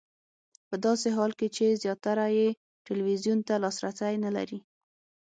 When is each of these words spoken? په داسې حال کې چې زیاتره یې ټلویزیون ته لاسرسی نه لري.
په 0.69 0.75
داسې 0.85 1.07
حال 1.17 1.31
کې 1.39 1.47
چې 1.55 1.79
زیاتره 1.83 2.27
یې 2.37 2.47
ټلویزیون 2.85 3.39
ته 3.47 3.53
لاسرسی 3.63 4.13
نه 4.25 4.29
لري. 4.37 4.59